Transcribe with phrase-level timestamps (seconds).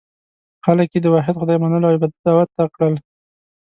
[0.65, 2.93] خلک یې د واحد خدای منلو او عبادت ته دعوت کړل.